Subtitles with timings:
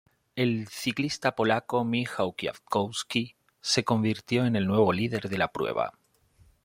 [0.35, 5.93] El ciclista polaco Michał Kwiatkowski se convirtió en el nuevo líder de la prueba.